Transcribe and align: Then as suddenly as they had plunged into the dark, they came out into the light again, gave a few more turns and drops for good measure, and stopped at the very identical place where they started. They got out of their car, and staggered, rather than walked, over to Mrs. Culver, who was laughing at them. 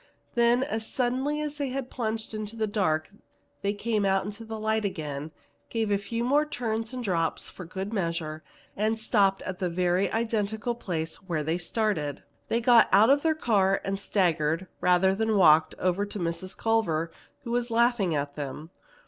Then 0.33 0.63
as 0.63 0.87
suddenly 0.91 1.41
as 1.41 1.57
they 1.57 1.67
had 1.69 1.91
plunged 1.91 2.33
into 2.33 2.55
the 2.55 2.65
dark, 2.65 3.11
they 3.61 3.71
came 3.75 4.03
out 4.03 4.25
into 4.25 4.43
the 4.43 4.57
light 4.59 4.83
again, 4.83 5.29
gave 5.69 5.91
a 5.91 5.99
few 5.99 6.23
more 6.23 6.43
turns 6.43 6.91
and 6.91 7.03
drops 7.03 7.49
for 7.49 7.65
good 7.65 7.93
measure, 7.93 8.43
and 8.75 8.97
stopped 8.97 9.43
at 9.43 9.59
the 9.59 9.69
very 9.69 10.11
identical 10.11 10.73
place 10.73 11.17
where 11.17 11.43
they 11.43 11.59
started. 11.59 12.23
They 12.47 12.61
got 12.61 12.89
out 12.91 13.11
of 13.11 13.21
their 13.21 13.35
car, 13.35 13.79
and 13.85 13.99
staggered, 13.99 14.65
rather 14.79 15.13
than 15.13 15.37
walked, 15.37 15.75
over 15.77 16.03
to 16.07 16.17
Mrs. 16.17 16.57
Culver, 16.57 17.11
who 17.43 17.51
was 17.51 17.69
laughing 17.69 18.15
at 18.15 18.33
them. 18.35 18.71